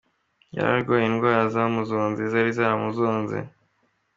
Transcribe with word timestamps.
yari 0.55 0.69
arwaye 0.77 1.05
indwara 1.07 1.43
zamuzonze 1.53 2.21
zari 2.31 2.51
zaramuzonze. 2.57 3.37